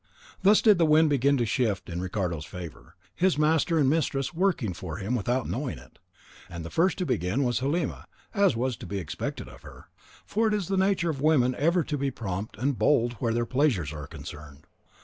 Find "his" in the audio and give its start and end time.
3.13-3.37